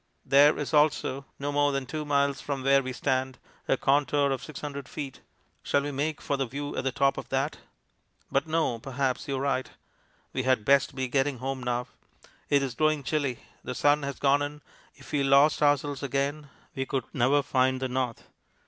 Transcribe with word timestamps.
There 0.25 0.57
is 0.57 0.73
also, 0.73 1.25
no 1.37 1.51
more 1.51 1.71
than 1.71 1.85
two 1.85 2.05
miles 2.05 2.41
from 2.41 2.63
where 2.63 2.81
we 2.81 2.91
stand, 2.91 3.37
a 3.67 3.77
contour 3.77 4.31
of 4.31 4.43
600 4.43 4.85
ft. 4.87 5.17
shall 5.61 5.83
we 5.83 5.91
make 5.91 6.21
for 6.21 6.37
the 6.37 6.47
view 6.47 6.75
at 6.75 6.83
the 6.83 6.91
top 6.91 7.19
of 7.19 7.29
that? 7.29 7.57
But 8.31 8.47
no, 8.47 8.79
perhaps 8.79 9.27
you 9.27 9.37
are 9.37 9.41
right. 9.41 9.69
We 10.33 10.41
had 10.41 10.65
best 10.65 10.95
be 10.95 11.07
getting 11.07 11.37
home 11.37 11.61
now. 11.61 11.85
It 12.49 12.63
is 12.63 12.73
growing 12.73 13.03
chilly; 13.03 13.41
the 13.63 13.75
sun 13.75 14.01
has 14.01 14.17
gone 14.17 14.41
in; 14.41 14.63
if 14.95 15.11
we 15.11 15.21
lost 15.23 15.61
ourselves 15.61 16.01
again, 16.01 16.49
we 16.73 16.87
could 16.87 17.03
never 17.13 17.43
find 17.43 17.79
the 17.79 17.87
north. 17.87 18.23